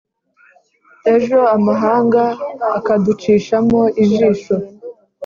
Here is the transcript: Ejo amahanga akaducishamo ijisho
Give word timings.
Ejo 1.15 1.39
amahanga 1.55 2.23
akaducishamo 2.77 3.81
ijisho 4.03 4.55